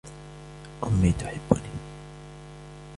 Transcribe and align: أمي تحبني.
أمي 0.83 1.11
تحبني. 1.11 1.69